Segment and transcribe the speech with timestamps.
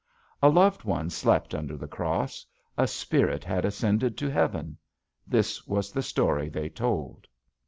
[0.41, 2.43] A loved one slept under the cross;
[2.75, 4.79] a spirit had ascended to heaven.
[5.27, 7.27] This was the story they told.